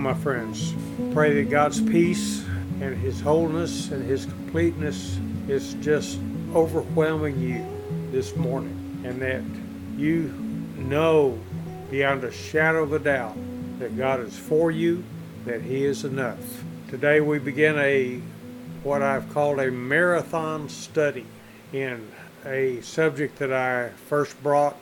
[0.00, 0.74] My friends.
[1.12, 2.42] Pray that God's peace
[2.80, 6.18] and His wholeness and His completeness is just
[6.54, 7.66] overwhelming you
[8.10, 9.42] this morning, and that
[10.00, 10.32] you
[10.78, 11.38] know
[11.90, 13.36] beyond a shadow of a doubt
[13.78, 15.04] that God is for you,
[15.44, 16.64] that He is enough.
[16.88, 18.22] Today we begin a
[18.82, 21.26] what I've called a marathon study
[21.74, 22.10] in
[22.46, 24.76] a subject that I first brought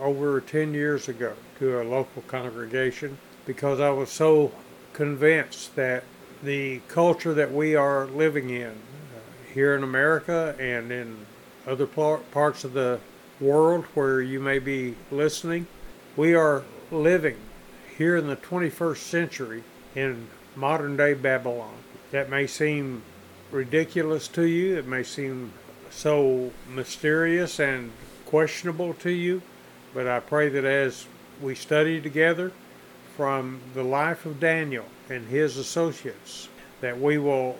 [0.00, 4.52] over 10 years ago to a local congregation because I was so
[4.92, 6.04] convinced that
[6.42, 11.26] the culture that we are living in uh, here in America and in
[11.66, 12.98] other parts of the
[13.40, 15.66] world where you may be listening,
[16.16, 17.36] we are living
[17.96, 19.64] here in the 21st century
[19.94, 21.74] in modern day Babylon.
[22.10, 23.02] That may seem
[23.50, 25.52] ridiculous to you, it may seem
[25.90, 27.92] so mysterious and
[28.26, 29.42] questionable to you,
[29.94, 31.06] but I pray that as
[31.40, 32.52] we study together,
[33.16, 36.48] from the life of Daniel and his associates,
[36.80, 37.56] that we will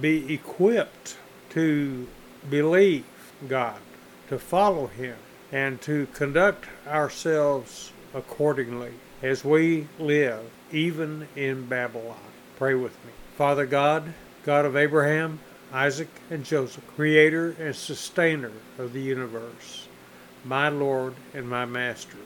[0.00, 1.16] be equipped
[1.50, 2.06] to
[2.50, 3.04] believe
[3.48, 3.78] God,
[4.28, 5.16] to follow Him,
[5.52, 12.16] and to conduct ourselves accordingly as we live, even in Babylon.
[12.56, 13.12] Pray with me.
[13.36, 15.40] Father God, God of Abraham,
[15.72, 19.88] Isaac, and Joseph, creator and sustainer of the universe,
[20.44, 22.18] my Lord and my Master.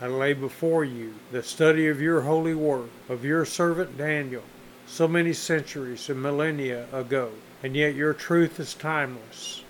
[0.00, 4.42] I lay before you the study of your holy word, of your servant Daniel,
[4.86, 7.30] so many centuries and millennia ago,
[7.62, 9.64] and yet your truth is timeless,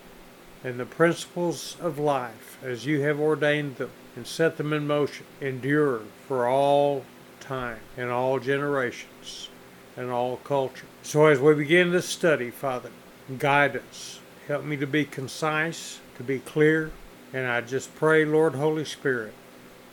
[0.65, 5.27] and the principles of life, as you have ordained them and set them in motion,
[5.41, 7.05] endure for all
[7.39, 9.49] time and all generations
[9.97, 10.87] and all culture.
[11.03, 12.91] So as we begin this study, Father,
[13.39, 14.19] guide us.
[14.49, 16.91] Help me to be concise, to be clear,
[17.33, 19.35] and I just pray, Lord Holy Spirit,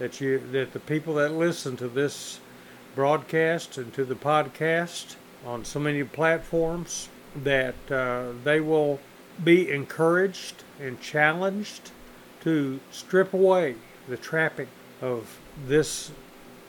[0.03, 2.41] that you that the people that listen to this
[2.93, 5.15] broadcast and to the podcast
[5.45, 7.07] on so many platforms
[7.41, 8.99] that uh, they will
[9.45, 11.91] be encouraged and challenged
[12.41, 13.75] to strip away
[14.09, 14.67] the trapping
[15.01, 16.11] of this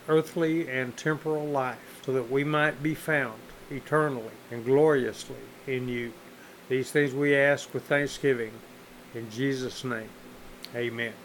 [0.09, 6.13] earthly and temporal life so that we might be found eternally and gloriously in you.
[6.69, 8.53] These things we ask with thanksgiving
[9.13, 10.11] in Jesus' name.
[10.77, 11.24] Amen.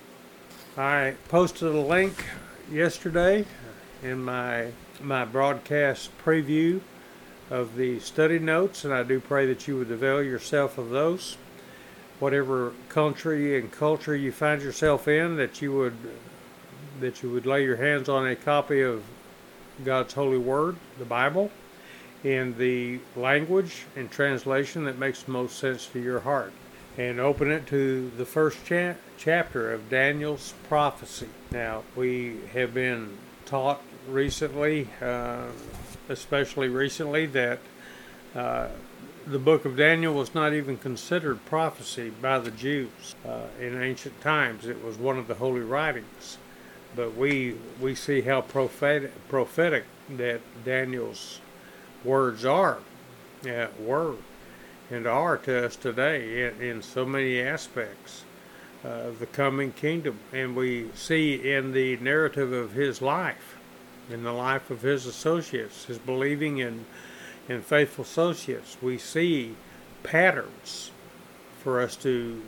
[0.80, 2.24] I posted a link
[2.72, 3.44] yesterday
[4.02, 6.80] in my my broadcast preview
[7.50, 11.36] of the study notes, and I do pray that you would avail yourself of those.
[12.20, 15.98] Whatever country and culture you find yourself in, that you would
[17.02, 19.04] that you would lay your hands on a copy of
[19.84, 21.52] God's holy word, the Bible,
[22.24, 26.54] in the language and translation that makes most sense to your heart
[27.00, 31.30] and open it to the first cha- chapter of Daniel's prophecy.
[31.50, 35.46] Now, we have been taught recently, uh,
[36.10, 37.60] especially recently, that
[38.36, 38.68] uh,
[39.26, 44.20] the book of Daniel was not even considered prophecy by the Jews uh, in ancient
[44.20, 44.68] times.
[44.68, 46.38] It was one of the holy writings.
[46.98, 49.86] But we, we see how prophetic, prophetic
[50.18, 51.40] that Daniel's
[52.04, 52.80] words are,
[53.42, 54.16] yeah, were
[54.90, 58.24] and are to us today in, in so many aspects
[58.84, 60.20] of the coming kingdom.
[60.32, 63.58] And we see in the narrative of his life,
[64.10, 66.86] in the life of his associates, his believing in,
[67.48, 69.56] in faithful associates, we see
[70.04, 70.92] patterns
[71.62, 72.42] for us to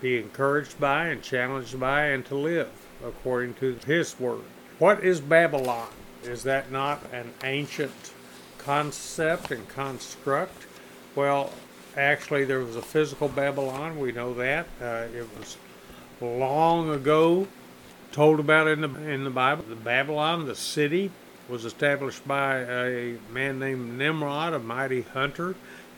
[0.00, 2.70] be encouraged by and challenged by and to live
[3.04, 4.42] according to his word.
[4.78, 5.88] What is Babylon?
[6.22, 8.12] Is that not an ancient
[8.58, 10.66] concept and construct?
[11.14, 11.52] Well,
[11.96, 13.98] actually, there was a physical Babylon.
[13.98, 14.66] We know that.
[14.80, 15.56] Uh, it was
[16.20, 17.46] long ago
[18.12, 19.64] told about in the in the Bible.
[19.68, 21.10] The Babylon, the city,
[21.48, 25.54] was established by a man named Nimrod, a mighty hunter.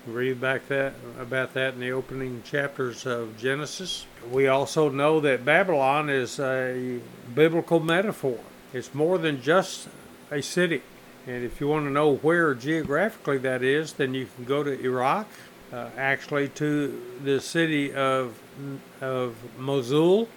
[0.06, 4.06] read back that about that in the opening chapters of Genesis.
[4.30, 7.00] We also know that Babylon is a
[7.34, 8.38] biblical metaphor.
[8.72, 9.88] It's more than just
[10.30, 10.82] a city.
[11.26, 14.80] And if you want to know where geographically that is, then you can go to
[14.80, 15.28] Iraq,
[15.72, 18.38] uh, actually to the city of
[19.00, 20.28] of Mosul,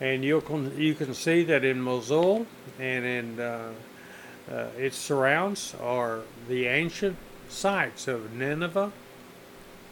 [0.00, 2.46] and you can you can see that in Mosul
[2.78, 3.72] and in uh,
[4.50, 7.16] uh, its surrounds are the ancient
[7.48, 8.92] sites of Nineveh,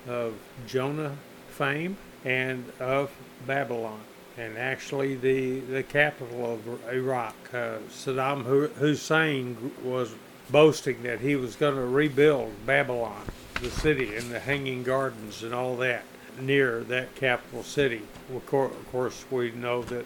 [0.08, 0.34] of
[0.66, 1.16] Jonah
[1.48, 3.10] fame, and of
[3.46, 4.00] Babylon
[4.38, 7.34] and actually the, the capital of Iraq.
[7.52, 10.14] Uh, Saddam Hussein was
[10.50, 13.22] boasting that he was going to rebuild Babylon,
[13.62, 16.02] the city, and the Hanging Gardens and all that
[16.40, 18.02] near that capital city.
[18.34, 18.46] Of
[18.90, 20.04] course, we know that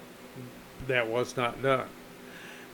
[0.87, 1.89] that was not done.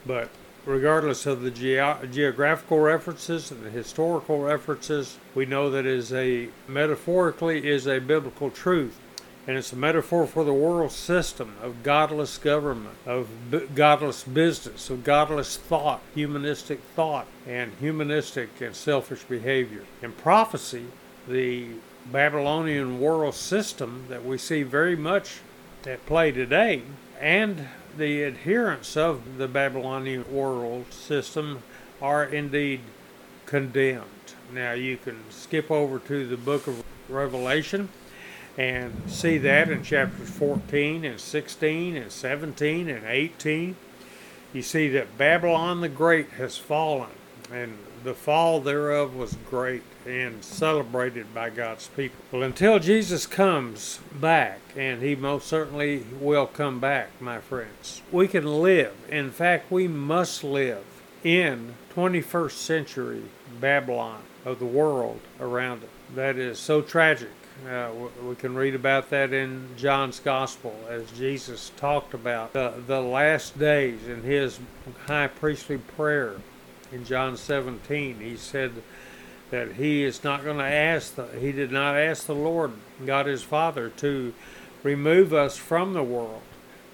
[0.05, 0.29] But
[0.67, 6.49] regardless of the ge- geographical references and the historical references, we know that is a
[6.67, 8.99] metaphorically is a biblical truth.
[9.47, 14.89] And it's a metaphor for the world system of godless government, of b- godless business,
[14.89, 19.83] of godless thought, humanistic thought, and humanistic and selfish behavior.
[20.01, 20.87] In prophecy,
[21.29, 21.71] the
[22.07, 25.41] Babylonian world system that we see very much
[25.87, 26.83] at play today
[27.21, 31.63] and the adherents of the Babylonian world system
[32.01, 32.81] are indeed
[33.47, 34.05] condemned.
[34.53, 37.89] Now you can skip over to the book of Revelation
[38.59, 43.77] and see that in chapters 14 and 16 and 17 and 18.
[44.53, 47.11] You see that Babylon the Great has fallen,
[47.51, 52.19] and the fall thereof was great and celebrated by God's people.
[52.31, 58.29] Well, until Jesus comes back, and he most certainly will come back, my friends, we
[58.29, 58.93] can live.
[59.09, 60.85] In fact, we must live
[61.25, 63.23] in 21st century
[63.61, 65.91] Babylon of the world around it.
[66.15, 67.31] That is so tragic.
[67.69, 67.91] Uh,
[68.25, 73.59] we can read about that in John's Gospel as Jesus talked about the, the last
[73.59, 74.59] days in his
[75.07, 76.35] high priestly prayer
[76.91, 78.19] in John 17.
[78.19, 78.73] He said,
[79.53, 82.73] that he is not going to ask, the, he did not ask the Lord,
[83.05, 84.33] God his Father, to
[84.83, 86.41] remove us from the world,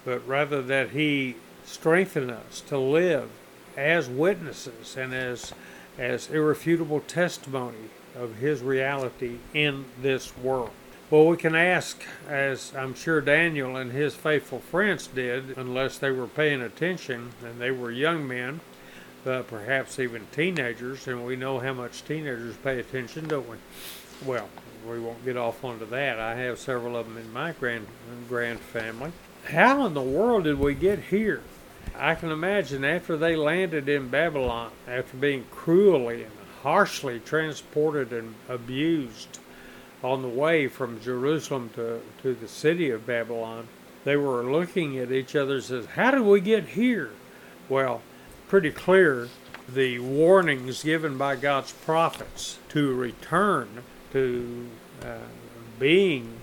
[0.03, 3.29] but rather that he strengthen us to live
[3.77, 5.53] as witnesses and as,
[5.97, 10.71] as irrefutable testimony of his reality in this world.
[11.09, 16.11] Well, we can ask, as I'm sure Daniel and his faithful friends did, unless they
[16.11, 18.59] were paying attention and they were young men,
[19.25, 23.57] uh, perhaps even teenagers, and we know how much teenagers pay attention, don't we?
[24.25, 24.49] Well,
[24.87, 26.19] we won't get off onto that.
[26.19, 27.87] I have several of them in my grand
[28.27, 29.11] grand family.
[29.45, 31.41] How in the world did we get here?
[31.97, 36.31] I can imagine after they landed in Babylon, after being cruelly and
[36.63, 39.39] harshly transported and abused
[40.03, 43.67] on the way from Jerusalem to, to the city of Babylon,
[44.05, 47.11] they were looking at each other and says, How did we get here?
[47.67, 48.01] Well,
[48.47, 49.29] pretty clear
[49.67, 54.67] the warnings given by God's prophets to return to
[55.03, 55.17] uh,
[55.77, 56.39] being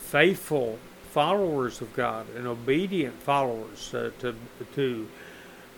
[0.00, 0.78] faithful
[1.10, 4.34] followers of God and obedient followers uh, to
[4.74, 5.08] to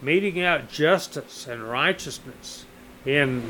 [0.03, 2.65] meting out justice and righteousness
[3.05, 3.43] in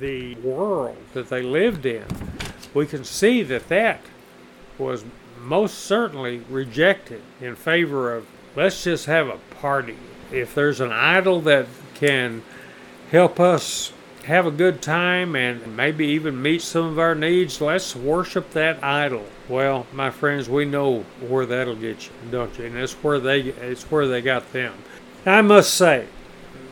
[0.00, 2.04] the world that they lived in.
[2.72, 4.00] We can see that that
[4.78, 5.04] was
[5.40, 8.26] most certainly rejected in favor of
[8.56, 9.96] let's just have a party
[10.32, 12.42] if there's an idol that can
[13.10, 13.92] help us
[14.24, 18.82] have a good time and maybe even meet some of our needs, let's worship that
[18.82, 19.24] idol.
[19.48, 22.64] Well, my friends, we know where that'll get you, don't you?
[22.66, 24.74] And it's where they it's where they got them.
[25.26, 26.06] I must say,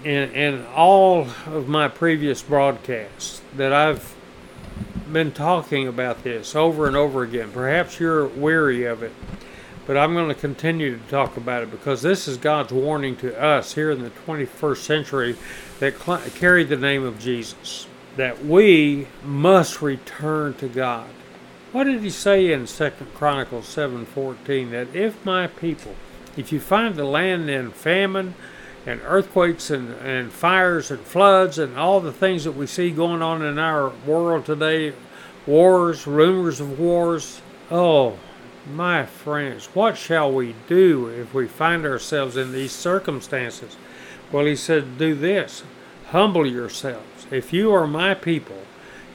[0.05, 4.15] in in all of my previous broadcasts that I've
[5.13, 7.51] been talking about this over and over again.
[7.53, 9.13] Perhaps you're weary of it.
[9.87, 13.39] But I'm going to continue to talk about it because this is God's warning to
[13.41, 15.37] us here in the 21st century
[15.81, 21.09] that cl- carry the name of Jesus, that we must return to God.
[21.73, 25.97] What did he say in 2 Chronicles 7:14 that if my people,
[26.37, 28.35] if you find the land in famine
[28.87, 33.23] and earthquakes and, and fires and floods and all the things that we see going
[33.23, 34.93] on in our world today,
[35.47, 38.19] wars, rumors of wars, oh,
[38.73, 43.77] my friends, what shall we do if we find ourselves in these circumstances?
[44.31, 45.63] Well, he said, do this
[46.13, 47.27] humble yourselves.
[47.31, 48.59] If you are my people,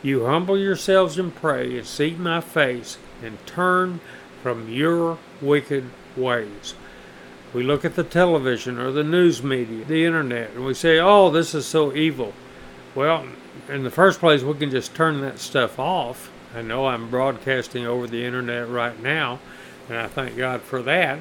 [0.01, 3.99] you humble yourselves and pray and seek my face and turn
[4.41, 6.73] from your wicked ways.
[7.57, 11.29] We look at the television or the news media, the internet, and we say, oh,
[11.31, 12.33] this is so evil.
[12.93, 13.25] Well,
[13.67, 17.85] in the first place, we can just turn that stuff off I know I'm broadcasting
[17.85, 19.39] over the internet right now,
[19.89, 21.19] and I thank God for that.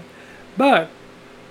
[0.56, 0.88] But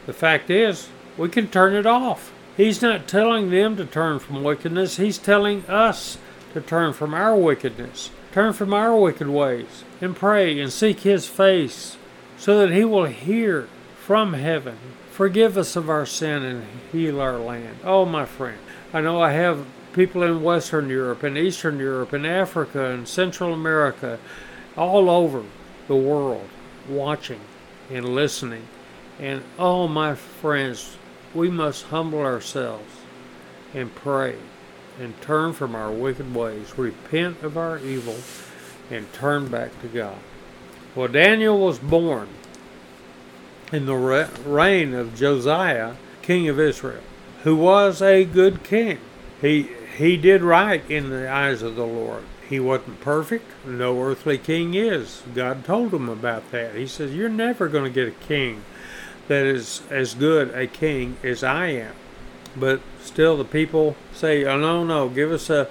[0.05, 2.33] the fact is, we can turn it off.
[2.55, 6.17] He's not telling them to turn from wickedness, He's telling us
[6.53, 11.27] to turn from our wickedness, turn from our wicked ways, and pray and seek His
[11.27, 11.97] face
[12.37, 13.67] so that He will hear
[14.05, 14.77] from heaven,
[15.09, 17.75] forgive us of our sin, and heal our land.
[17.83, 18.59] Oh, my friend,
[18.93, 23.51] I know I have people in Western Europe and Eastern Europe and Africa and Central
[23.51, 24.19] America,
[24.77, 25.41] all over
[25.87, 26.47] the world,
[26.87, 27.39] watching
[27.89, 28.67] and listening.
[29.19, 30.97] And oh, my friends,
[31.33, 32.97] we must humble ourselves
[33.73, 34.35] and pray
[34.99, 38.17] and turn from our wicked ways, repent of our evil,
[38.91, 40.19] and turn back to God.
[40.93, 42.29] Well, Daniel was born
[43.71, 43.95] in the
[44.45, 47.01] reign of Josiah, king of Israel
[47.45, 48.97] who was a good king.
[49.39, 52.23] He he did right in the eyes of the Lord.
[52.49, 53.45] He wasn't perfect.
[53.65, 55.21] No earthly king is.
[55.33, 56.73] God told him about that.
[56.75, 58.63] He says, You're never going to get a king
[59.27, 61.93] that is as good a king as I am.
[62.55, 65.69] But still, the people say, Oh, no, no, give us a,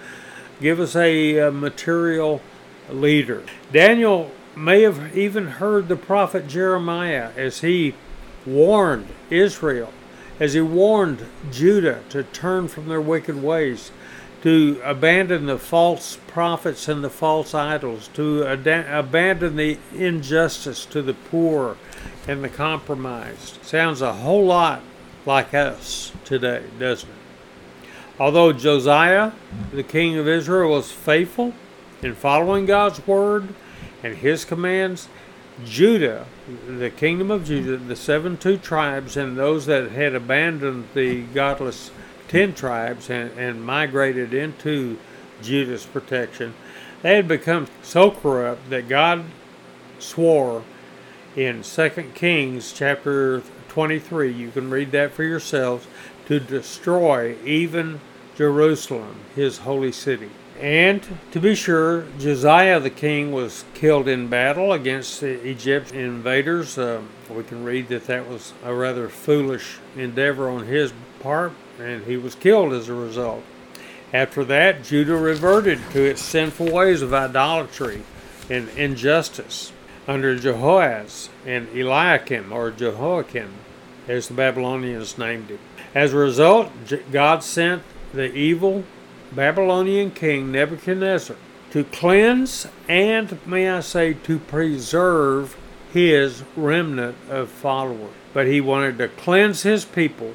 [0.61, 2.41] give us a, a material
[2.89, 3.43] leader.
[3.73, 7.95] Daniel may have even heard the prophet Jeremiah as he
[8.47, 9.93] warned Israel,
[10.39, 13.91] as he warned Judah to turn from their wicked ways
[14.43, 21.01] to abandon the false prophets and the false idols, to ad- abandon the injustice to
[21.01, 21.79] the poor
[22.29, 23.65] and the compromised.
[23.65, 24.83] Sounds a whole lot
[25.25, 27.89] like us today, doesn't it?
[28.21, 29.33] Although Josiah,
[29.73, 31.55] the king of Israel, was faithful
[32.03, 33.49] in following God's word
[34.05, 35.09] and his commands,
[35.65, 36.27] Judah,
[36.69, 41.91] the kingdom of Judah, the seven two tribes, and those that had abandoned the godless
[42.29, 44.99] ten tribes and, and migrated into
[45.43, 46.55] Judah's protection,
[47.03, 49.25] they had become so corrupt that God
[49.99, 50.65] swore
[51.35, 55.87] in 2 Kings chapter 23, you can read that for yourselves,
[56.27, 58.01] to destroy even
[58.37, 60.31] Jerusalem, his holy city.
[60.61, 66.79] And to be sure, Josiah the king was killed in battle against the Egyptian invaders.
[66.79, 72.05] Uh, we can read that that was a rather foolish endeavor on his part, and
[72.05, 73.43] he was killed as a result.
[74.13, 78.03] After that, Judah reverted to its sinful ways of idolatry
[78.49, 79.73] and injustice
[80.07, 83.53] under Jehoaz and Eliakim, or Jehoiakim,
[84.07, 85.59] as the Babylonians named him.
[85.95, 86.71] As a result,
[87.11, 87.83] God sent
[88.13, 88.85] the evil
[89.35, 91.37] Babylonian king Nebuchadnezzar
[91.71, 95.57] to cleanse and, may I say, to preserve
[95.93, 98.13] his remnant of followers.
[98.33, 100.35] But he wanted to cleanse his people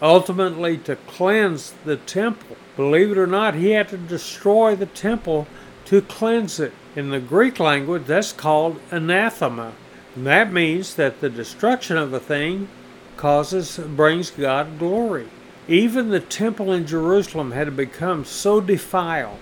[0.00, 2.56] ultimately to cleanse the temple.
[2.76, 5.46] Believe it or not, he had to destroy the temple
[5.86, 6.72] to cleanse it.
[6.94, 9.72] In the Greek language, that's called anathema.
[10.14, 12.68] And that means that the destruction of a thing
[13.16, 15.28] causes brings God glory.
[15.68, 19.38] Even the temple in Jerusalem had become so defiled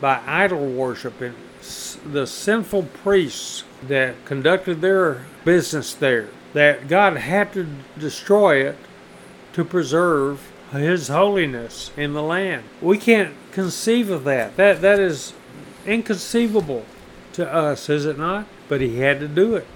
[0.00, 1.34] by idol worship and
[2.04, 7.66] the sinful priests that conducted their business there that God had to
[7.98, 8.76] destroy it
[9.52, 12.64] to preserve his holiness in the land.
[12.80, 14.56] We can't conceive of that.
[14.56, 15.34] That that is
[15.86, 16.84] inconceivable
[17.34, 18.46] to us, is it not?
[18.68, 19.66] But he had to do it.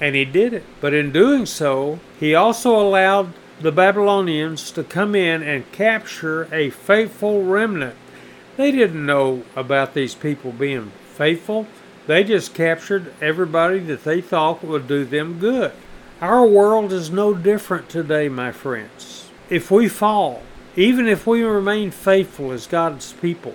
[0.00, 0.64] And he did it.
[0.80, 6.70] But in doing so, he also allowed the Babylonians to come in and capture a
[6.70, 7.96] faithful remnant.
[8.56, 11.66] They didn't know about these people being faithful.
[12.06, 15.72] They just captured everybody that they thought would do them good.
[16.20, 19.30] Our world is no different today, my friends.
[19.50, 20.42] If we fall,
[20.76, 23.54] even if we remain faithful as God's people,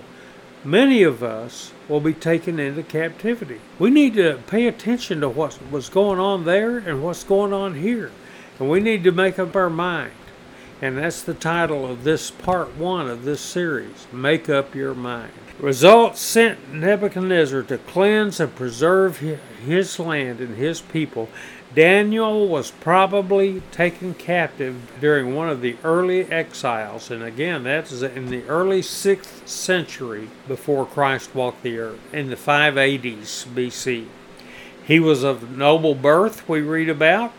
[0.63, 3.59] many of us will be taken into captivity.
[3.77, 7.75] We need to pay attention to what's, what's going on there and what's going on
[7.75, 8.11] here.
[8.59, 10.11] And we need to make up our mind.
[10.81, 15.31] And that's the title of this part one of this series Make Up Your Mind.
[15.59, 21.27] Results sent Nebuchadnezzar to cleanse and preserve his land and his people
[21.75, 28.31] Daniel was probably taken captive during one of the early exiles, and again, that's in
[28.31, 34.07] the early 6th century before Christ walked the earth, in the 580s BC.
[34.83, 37.33] He was of noble birth, we read about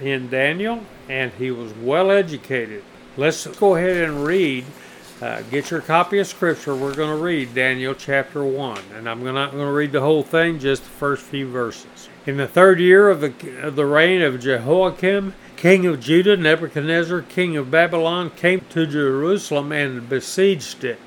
[0.00, 2.82] in Daniel, and he was well educated.
[3.16, 4.64] Let's go ahead and read.
[5.20, 6.76] Uh, get your copy of Scripture.
[6.76, 10.22] We're going to read Daniel chapter 1, and I'm not going to read the whole
[10.22, 12.08] thing, just the first few verses.
[12.26, 17.22] In the third year of the, of the reign of Jehoiakim, king of Judah, Nebuchadnezzar,
[17.22, 21.00] king of Babylon, came to Jerusalem and besieged it.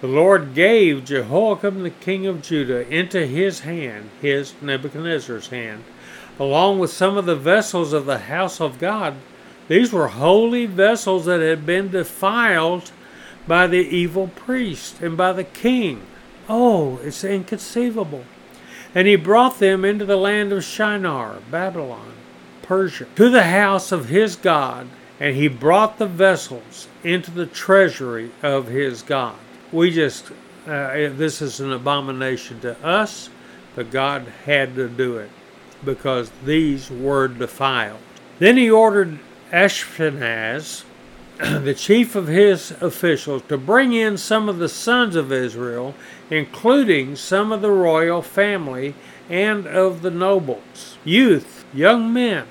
[0.00, 5.84] The Lord gave Jehoiakim the king of Judah into his hand, his Nebuchadnezzar's hand,
[6.38, 9.14] along with some of the vessels of the house of God.
[9.68, 12.90] These were holy vessels that had been defiled
[13.46, 16.02] by the evil priest and by the king.
[16.48, 18.24] Oh, it's inconceivable.
[18.94, 22.12] And he brought them into the land of Shinar, Babylon,
[22.62, 28.32] Persia, to the house of his God, and he brought the vessels into the treasury
[28.42, 29.36] of his God.
[29.70, 30.30] We just,
[30.66, 33.30] uh, this is an abomination to us,
[33.74, 35.30] but God had to do it
[35.84, 38.00] because these were defiled.
[38.38, 39.18] Then he ordered
[39.52, 40.84] Ashpenaz,
[41.38, 45.94] the chief of his officials, to bring in some of the sons of Israel
[46.32, 48.94] including some of the royal family
[49.28, 52.46] and of the nobles, youth, young men,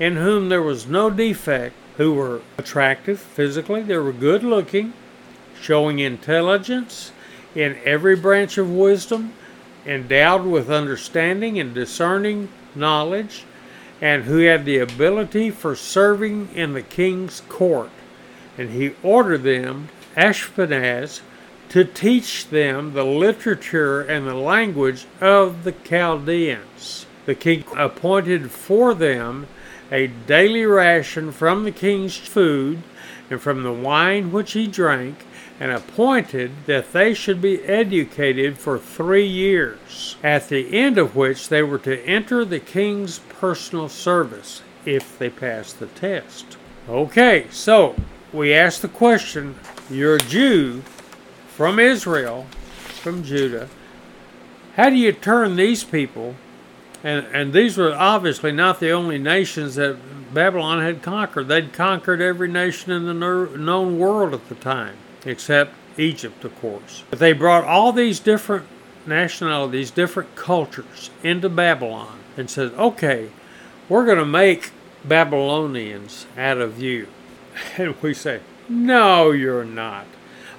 [0.00, 4.92] in whom there was no defect who were attractive physically, they were good looking,
[5.60, 7.12] showing intelligence
[7.54, 9.32] in every branch of wisdom,
[9.86, 13.44] endowed with understanding and discerning knowledge,
[14.00, 17.90] and who had the ability for serving in the king's court.
[18.58, 21.20] And he ordered them, Ashpenaz,
[21.70, 27.06] to teach them the literature and the language of the Chaldeans.
[27.26, 29.46] The king appointed for them
[29.90, 32.82] a daily ration from the king's food
[33.30, 35.24] and from the wine which he drank,
[35.60, 41.48] and appointed that they should be educated for three years, at the end of which
[41.48, 46.56] they were to enter the king's personal service if they passed the test.
[46.88, 47.94] Okay, so
[48.32, 49.54] we ask the question
[49.88, 50.82] you're a Jew
[51.48, 52.46] from Israel,
[53.00, 53.68] from Judah.
[54.76, 56.34] How do you turn these people?
[57.04, 59.96] And, and these were obviously not the only nations that
[60.34, 61.48] Babylon had conquered.
[61.48, 67.04] They'd conquered every nation in the known world at the time, except Egypt, of course.
[67.10, 68.66] But they brought all these different
[69.06, 73.30] nationalities, different cultures into Babylon and said, okay,
[73.88, 74.72] we're going to make
[75.04, 77.08] Babylonians out of you.
[77.78, 80.06] And we say, no, you're not.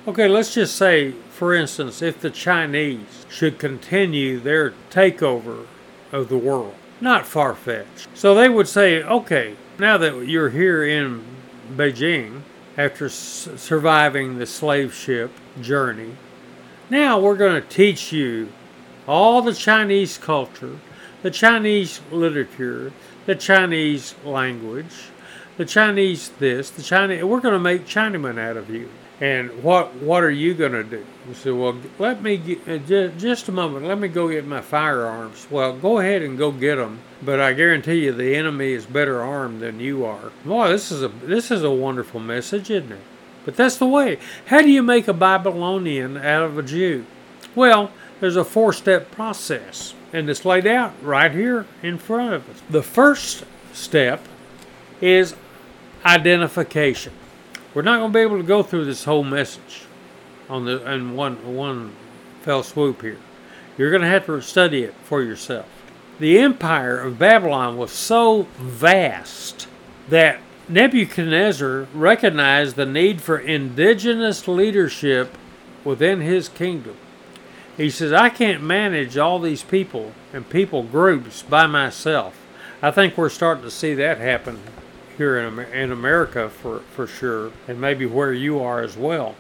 [0.08, 5.66] Okay, let's just say, for instance, if the Chinese should continue their takeover
[6.12, 8.08] of the world, not far fetched.
[8.14, 11.26] So they would say, okay, now that you're here in
[11.76, 12.44] Beijing,
[12.78, 16.16] after surviving the slave ship journey,
[16.90, 18.50] now we're going to teach you
[19.08, 20.80] all the Chinese culture,
[21.22, 22.92] the Chinese literature,
[23.26, 25.10] the Chinese language,
[25.58, 27.24] the Chinese this, the Chinese.
[27.24, 28.90] We're going to make Chinamen out of you.
[29.22, 31.06] And what what are you going to do?
[31.28, 33.86] You said, well, let me get, uh, just a moment.
[33.86, 35.48] Let me go get my firearms.
[35.50, 37.00] Well, go ahead and go get them.
[37.22, 40.32] But I guarantee you, the enemy is better armed than you are.
[40.44, 43.02] Boy, this is a this is a wonderful message, isn't it?
[43.46, 44.20] But that's the way.
[44.48, 47.06] How do you make a Babylonian out of a Jew?
[47.54, 52.62] Well, there's a four-step process, and it's laid out right here in front of us.
[52.70, 54.26] The first step
[55.00, 55.36] is
[56.04, 57.14] identification.
[57.76, 59.84] We're not going to be able to go through this whole message
[60.50, 61.94] on the in one one
[62.42, 63.20] fell swoop here.
[63.78, 65.66] You're going to have to study it for yourself.
[66.18, 69.68] The empire of Babylon was so vast
[70.08, 75.38] that Nebuchadnezzar recognized the need for indigenous leadership
[75.84, 76.96] within his kingdom.
[77.76, 82.40] He says, I can't manage all these people and people groups by myself.
[82.82, 84.62] I think we're starting to see that happen
[85.18, 89.36] here in, in America for, for sure, and maybe where you are as well.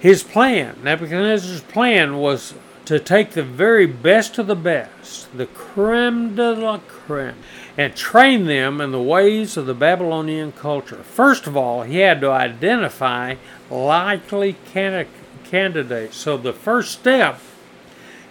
[0.00, 6.34] His plan, Nebuchadnezzar's plan, was to take the very best of the best, the creme
[6.34, 7.36] de la creme,
[7.76, 11.02] and train them in the ways of the Babylonian culture.
[11.02, 13.34] First of all, he had to identify
[13.70, 16.16] likely candidates.
[16.16, 17.40] So the first step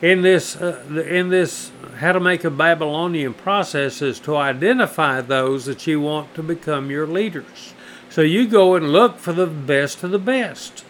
[0.02, 5.66] in this uh, in this how to make a Babylonian process is to identify those
[5.66, 7.74] that you want to become your leaders.
[8.10, 10.86] So you go and look for the best of the best,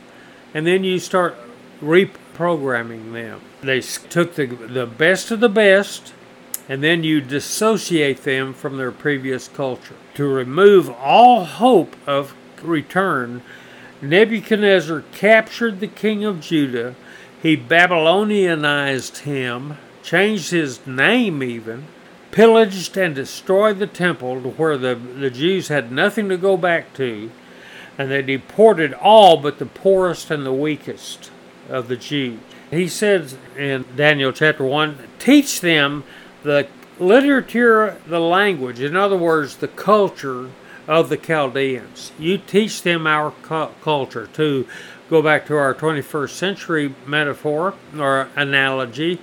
[0.54, 1.36] and then you start
[1.82, 3.42] reprogramming them.
[3.62, 6.14] They took the the best of the best,
[6.68, 13.42] and then you dissociate them from their previous culture to remove all hope of return.
[14.00, 16.96] Nebuchadnezzar captured the king of Judah
[17.42, 21.86] he Babylonianized him, changed his name even,
[22.32, 26.94] pillaged and destroyed the temple to where the, the Jews had nothing to go back
[26.96, 27.32] to,
[27.98, 31.32] and they deported all but the poorest and the weakest
[31.70, 32.40] of the Jews.
[32.70, 36.04] He says in Daniel chapter 1 teach them
[36.44, 36.68] the
[37.00, 40.50] literature, the language, in other words, the culture
[40.88, 42.12] of the Chaldeans.
[42.18, 44.68] You teach them our cu- culture to
[45.10, 49.20] go back to our 21st century metaphor or analogy,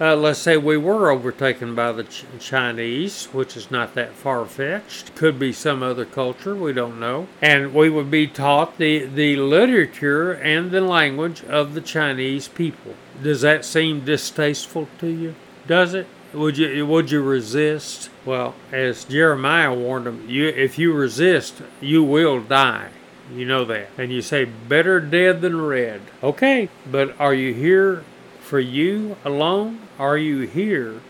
[0.00, 4.44] uh, let's say we were overtaken by the Ch- Chinese, which is not that far
[4.44, 5.14] fetched.
[5.14, 7.28] Could be some other culture, we don't know.
[7.40, 12.94] And we would be taught the, the literature and the language of the Chinese people.
[13.22, 15.36] Does that seem distasteful to you?
[15.66, 16.08] Does it?
[16.32, 18.10] Would you would you resist?
[18.24, 22.88] Well, as Jeremiah warned them, you if you resist, you will die.
[23.32, 23.88] You know that.
[23.96, 26.02] And you say, better dead than red.
[26.22, 28.04] Okay, but are you here
[28.40, 29.80] for you alone?
[29.98, 31.00] Are you here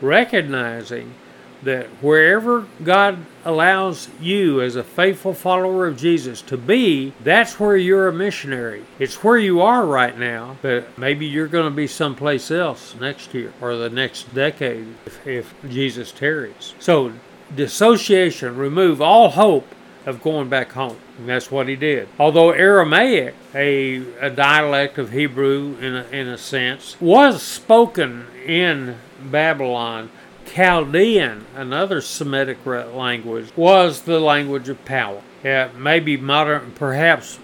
[0.00, 1.14] recognizing
[1.62, 7.76] that wherever God allows you as a faithful follower of Jesus to be, that's where
[7.76, 8.84] you're a missionary.
[8.98, 13.32] It's where you are right now, but maybe you're going to be someplace else next
[13.32, 16.74] year or the next decade if, if Jesus tarries.
[16.80, 17.12] So,
[17.54, 19.72] dissociation, remove all hope
[20.06, 20.96] of going back home.
[21.18, 22.08] And that's what he did.
[22.18, 28.96] Although Aramaic, a, a dialect of Hebrew in a, in a sense, was spoken in
[29.22, 30.10] Babylon,
[30.46, 35.22] Chaldean, another Semitic language, was the language of power.
[35.44, 37.38] Yeah, maybe modern, perhaps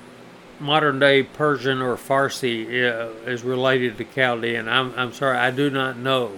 [0.60, 4.68] modern day Persian or Farsi uh, is related to Chaldean.
[4.68, 6.32] I'm, I'm sorry, I do not know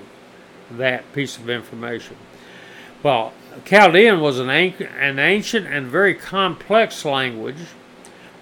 [0.70, 2.16] that piece of information.
[3.02, 3.32] Well,
[3.64, 7.58] Chaldean was an, an ancient and very complex language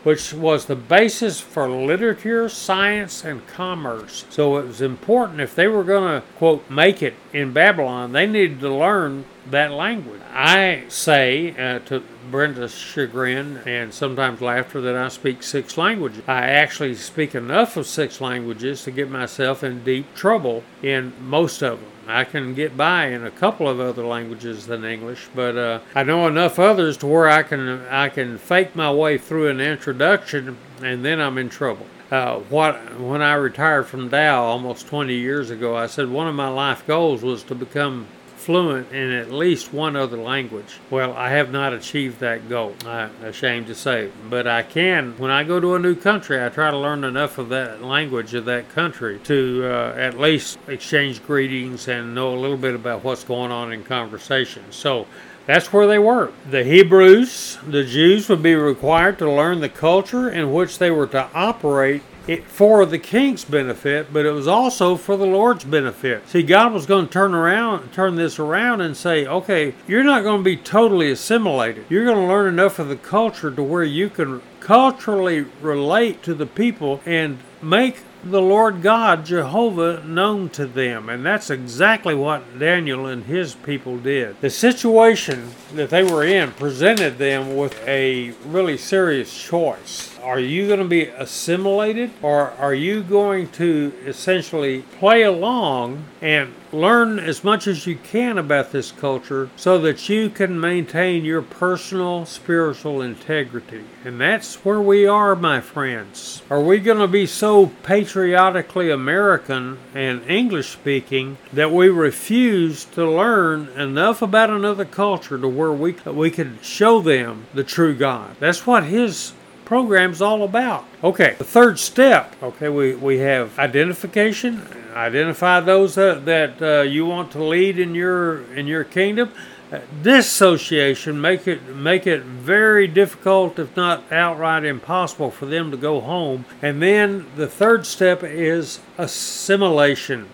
[0.05, 4.25] which was the basis for literature, science, and commerce.
[4.31, 8.27] So it was important if they were going to, quote, make it in Babylon, they
[8.27, 10.21] needed to learn that language.
[10.33, 16.23] I say uh, to Brenda's chagrin and sometimes laughter that I speak six languages.
[16.27, 21.63] I actually speak enough of six languages to get myself in deep trouble in most
[21.63, 21.91] of them.
[22.09, 26.05] I can get by in a couple of other languages than English, but uh, I
[26.05, 30.57] know enough others to where I can I can fake my way through an introduction,
[30.83, 31.87] and then I'm in trouble.
[32.11, 36.35] Uh, what when I retired from Dow almost 20 years ago, I said one of
[36.35, 38.07] my life goals was to become
[38.49, 40.81] fluent in at least one other language.
[40.89, 44.11] Well, I have not achieved that goal, I'm ashamed to say.
[44.31, 47.37] But I can, when I go to a new country, I try to learn enough
[47.37, 52.41] of that language of that country to uh, at least exchange greetings and know a
[52.41, 54.65] little bit about what's going on in conversation.
[54.71, 55.07] So
[55.45, 56.33] that's where they were.
[56.51, 61.09] The Hebrews, the Jews, would be required to learn the culture in which they were
[61.09, 66.29] to operate it, for the king's benefit, but it was also for the Lord's benefit.
[66.29, 70.23] See, God was going to turn around, turn this around, and say, okay, you're not
[70.23, 71.87] going to be totally assimilated.
[71.89, 76.35] You're going to learn enough of the culture to where you can culturally relate to
[76.35, 81.09] the people and make the Lord God, Jehovah, known to them.
[81.09, 84.41] And that's exactly what Daniel and his people did.
[84.41, 90.18] The situation that they were in presented them with a really serious choice.
[90.23, 96.53] Are you going to be assimilated or are you going to essentially play along and
[96.73, 101.43] learn as much as you can about this culture so that you can maintain your
[101.43, 103.85] personal spiritual integrity?
[104.05, 106.43] And that's where we are, my friends.
[106.51, 113.09] Are we going to be so patriotically American and English speaking that we refuse to
[113.09, 118.37] learn enough about another culture to where we, we can show them the true God?
[118.41, 119.33] That's what his
[119.69, 120.87] program's all about.
[121.05, 127.05] Okay, the third step, okay, we, we have identification, identify those that, that uh, you
[127.05, 129.31] want to lead in your in your kingdom.
[129.71, 135.77] Uh, dissociation make it make it very difficult, if not outright impossible, for them to
[135.77, 136.47] go home.
[136.63, 140.29] And then the third step is assimilation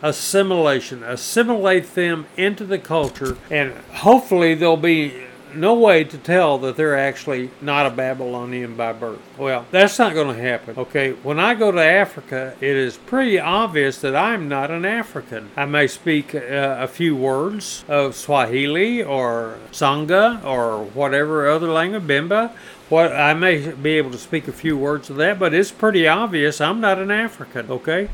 [0.00, 1.02] assimilation.
[1.02, 6.98] Assimilate them into the culture, and hopefully they'll be no way to tell that they're
[6.98, 9.20] actually not a Babylonian by birth.
[9.36, 10.76] Well, that's not going to happen.
[10.76, 15.50] Okay, when I go to Africa, it is pretty obvious that I'm not an African.
[15.56, 16.40] I may speak uh,
[16.78, 22.52] a few words of Swahili or Sangha or whatever other language, Bemba.
[22.88, 26.08] What I may be able to speak a few words of that, but it's pretty
[26.08, 27.70] obvious I'm not an African.
[27.70, 28.08] Okay.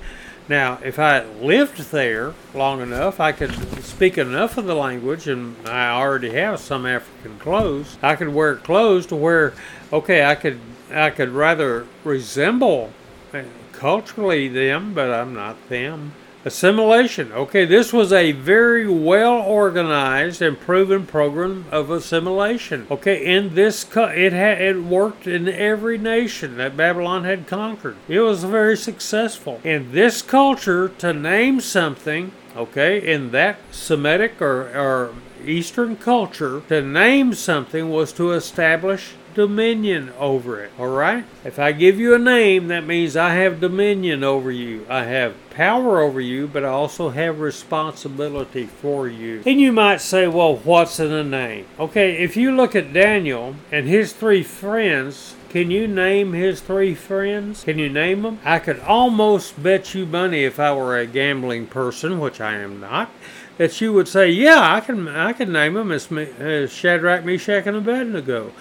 [0.48, 5.56] Now, if I lived there long enough, I could speak enough of the language, and
[5.66, 7.96] I already have some African clothes.
[8.02, 9.54] I could wear clothes to where,
[9.92, 10.60] okay, I could
[10.92, 12.92] I could rather resemble
[13.32, 16.12] uh, culturally them, but I'm not them.
[16.44, 17.32] Assimilation.
[17.32, 22.86] Okay, this was a very well organized and proven program of assimilation.
[22.90, 27.96] Okay, in this it had it worked in every nation that Babylon had conquered.
[28.08, 29.60] It was very successful.
[29.64, 35.14] In this culture, to name something, okay, in that Semitic or, or
[35.46, 40.72] Eastern culture, to name something was to establish dominion over it.
[40.78, 41.24] All right?
[41.44, 44.86] If I give you a name, that means I have dominion over you.
[44.88, 49.42] I have power over you, but I also have responsibility for you.
[49.46, 51.66] And you might say, well, what's in a name?
[51.78, 56.94] Okay, if you look at Daniel and his three friends, can you name his three
[56.94, 57.62] friends?
[57.62, 58.40] Can you name them?
[58.44, 62.80] I could almost bet you money if I were a gambling person, which I am
[62.80, 63.10] not
[63.58, 67.66] that you would say, "Yeah, I can, I can name them as, as Shadrach, Meshach,
[67.66, 68.52] and Abednego."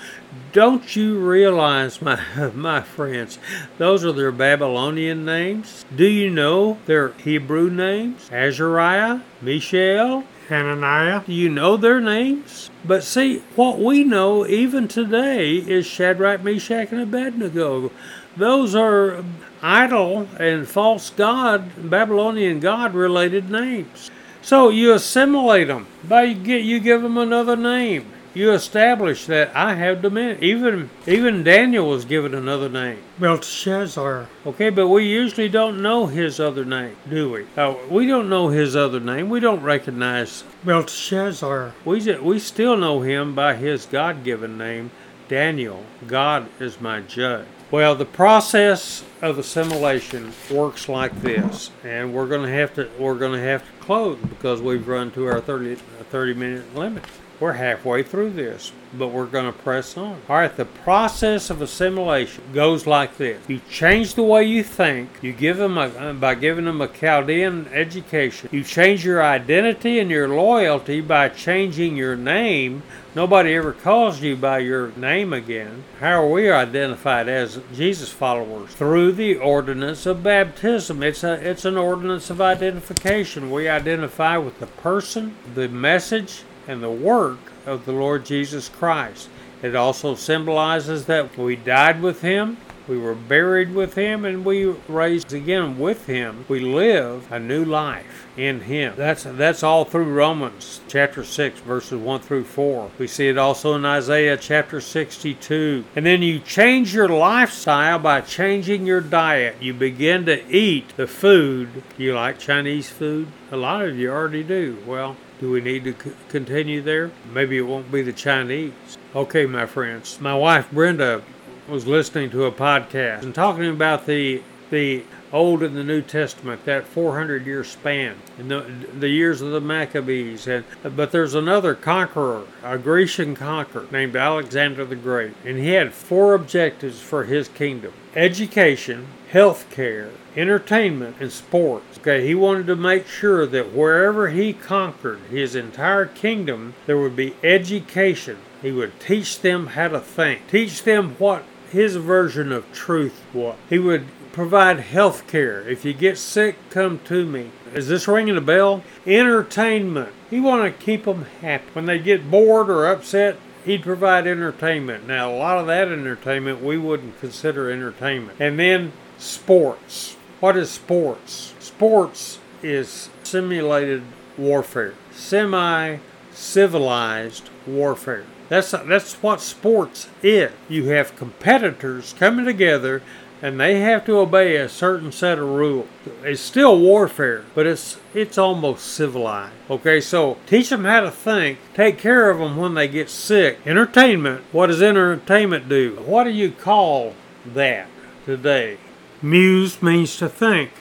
[0.51, 2.21] Don't you realize, my
[2.55, 3.39] my friends,
[3.77, 5.85] those are their Babylonian names?
[5.95, 8.29] Do you know their Hebrew names?
[8.31, 11.21] Azariah, Mishael, Hananiah.
[11.25, 12.69] Do you know their names?
[12.85, 17.91] But see, what we know even today is Shadrach, Meshach, and Abednego.
[18.35, 19.23] Those are
[19.61, 24.11] idol and false god, Babylonian god related names.
[24.43, 28.05] So you assimilate them, but you, get, you give them another name.
[28.33, 30.43] you establish that I have dominion.
[30.43, 34.27] Even even Daniel was given another name, Belteshazzar.
[34.45, 37.45] Okay, but we usually don't know his other name, do we?
[37.55, 39.29] Uh, we don't know his other name.
[39.29, 41.73] We don't recognize Belteshazzar.
[41.85, 44.91] We we still know him by his God-given name,
[45.29, 45.83] Daniel.
[46.07, 47.45] God is my judge.
[47.73, 53.17] Well, the process of assimilation works like this, and we're going to have to we're
[53.17, 57.03] going to have to close because we've run to our 30, 30 minute limit.
[57.43, 60.21] We're halfway through this, but we're going to press on.
[60.29, 63.43] All right, the process of assimilation goes like this.
[63.49, 65.09] You change the way you think.
[65.21, 68.47] You give them a, uh, by giving them a Chaldean education.
[68.53, 72.81] You change your identity and your loyalty by changing your name.
[73.13, 75.83] Nobody ever calls you by your name again.
[75.99, 78.71] How are we identified as Jesus followers?
[78.71, 81.03] Through the ordinance of baptism.
[81.03, 83.51] It's a it's an ordinance of identification.
[83.51, 89.29] We identify with the person, the message, and the work of the Lord Jesus Christ.
[89.61, 94.65] It also symbolizes that we died with him, we were buried with him, and we
[94.89, 96.43] raised again with him.
[96.49, 98.95] We live a new life in him.
[98.97, 102.91] That's that's all through Romans chapter 6 verses 1 through 4.
[102.97, 105.85] We see it also in Isaiah chapter 62.
[105.95, 109.55] And then you change your lifestyle by changing your diet.
[109.61, 111.83] You begin to eat the food.
[111.97, 113.27] You like Chinese food?
[113.49, 114.83] A lot of you already do.
[114.85, 117.11] Well, do we need to c- continue there?
[117.33, 118.73] Maybe it won't be the Chinese.
[119.15, 120.19] Okay, my friends.
[120.21, 121.23] My wife Brenda
[121.67, 126.63] was listening to a podcast and talking about the the Old and the New Testament,
[126.65, 128.61] that 400 year span, and the,
[128.97, 130.47] the years of the Maccabees.
[130.47, 135.91] And, but there's another conqueror, a Grecian conqueror named Alexander the Great, and he had
[135.91, 141.97] four objectives for his kingdom education, health care, entertainment, and sports.
[141.97, 147.15] Okay, he wanted to make sure that wherever he conquered his entire kingdom, there would
[147.15, 148.37] be education.
[148.61, 153.57] He would teach them how to think, teach them what his version of truth was.
[153.67, 155.61] He would provide health care.
[155.61, 157.51] If you get sick, come to me.
[157.73, 158.83] Is this ringing a bell?
[159.05, 160.11] Entertainment.
[160.29, 161.65] He wanted to keep them happy.
[161.73, 165.07] When they get bored or upset, he'd provide entertainment.
[165.07, 168.39] Now, a lot of that entertainment we wouldn't consider entertainment.
[168.41, 170.17] And then sports.
[170.39, 171.53] What is sports?
[171.59, 174.03] Sports is simulated
[174.37, 175.97] warfare, semi
[176.31, 178.25] civilized warfare.
[178.49, 180.51] That's, that's what sports is.
[180.67, 183.01] You have competitors coming together
[183.43, 185.89] and they have to obey a certain set of rules.
[186.23, 189.53] It's still warfare, but it's it's almost civilized.
[189.69, 191.59] Okay, so teach them how to think.
[191.73, 193.59] Take care of them when they get sick.
[193.65, 194.45] Entertainment.
[194.53, 196.01] What does entertainment do?
[196.05, 197.87] What do you call that
[198.25, 198.77] today?
[199.21, 200.71] Muse means to think.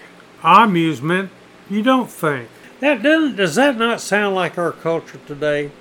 [0.44, 1.30] Amusement,
[1.68, 2.48] you don't think.
[2.78, 3.36] That doesn't.
[3.36, 5.72] Does that not sound like our culture today?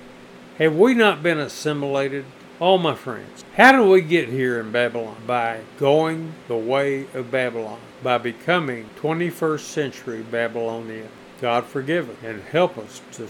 [0.58, 2.24] Have we not been assimilated?
[2.64, 5.16] Oh, my friends, how do we get here in Babylon?
[5.26, 11.08] By going the way of Babylon, by becoming 21st century Babylonian.
[11.40, 13.28] God forgive us and help us to,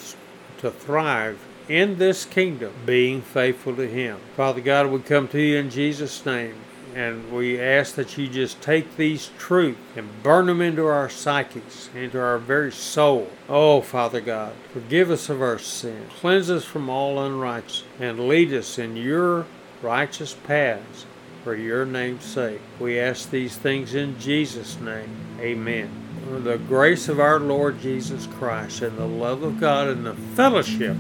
[0.59, 4.19] to thrive in this kingdom, being faithful to Him.
[4.37, 6.57] Father God, we come to you in Jesus' name.
[6.95, 11.89] And we ask that you just take these truths and burn them into our psyches,
[11.95, 13.31] into our very soul.
[13.49, 18.53] Oh, Father God, forgive us of our sins, cleanse us from all unrighteousness, and lead
[18.53, 19.47] us in your
[19.81, 21.07] righteous paths
[21.43, 22.61] for your name's sake.
[22.79, 25.17] We ask these things in Jesus' name.
[25.41, 25.91] Amen.
[26.31, 30.97] The grace of our Lord Jesus Christ and the love of God and the fellowship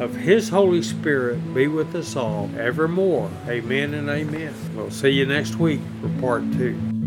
[0.00, 3.30] of His Holy Spirit be with us all evermore.
[3.46, 4.54] Amen and amen.
[4.74, 6.97] We'll see you next week for part two.